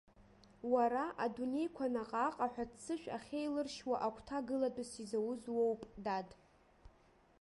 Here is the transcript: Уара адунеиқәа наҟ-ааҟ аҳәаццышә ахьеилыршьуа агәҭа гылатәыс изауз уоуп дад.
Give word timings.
Уара 0.73 1.05
адунеиқәа 1.23 1.85
наҟ-ааҟ 1.93 2.37
аҳәаццышә 2.45 3.07
ахьеилыршьуа 3.17 3.95
агәҭа 4.07 4.45
гылатәыс 4.47 4.91
изауз 5.03 5.41
уоуп 5.55 5.81
дад. 6.03 6.29